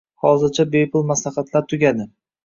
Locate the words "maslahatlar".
1.11-1.67